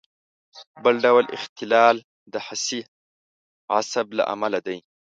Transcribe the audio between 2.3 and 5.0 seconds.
د حسي عصب له امله دی.